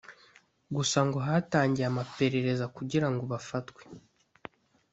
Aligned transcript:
gusa 0.75 0.99
ngo 1.07 1.17
hatangiye 1.27 1.85
amaperereza 1.91 2.65
kugirango 2.75 3.23
bafatwe 3.31 3.81